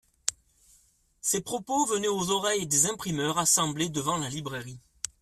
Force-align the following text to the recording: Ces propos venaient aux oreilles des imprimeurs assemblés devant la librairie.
Ces 1.21 1.41
propos 1.41 1.85
venaient 1.85 2.07
aux 2.07 2.31
oreilles 2.31 2.65
des 2.65 2.87
imprimeurs 2.87 3.37
assemblés 3.37 3.89
devant 3.89 4.17
la 4.17 4.29
librairie. 4.29 4.79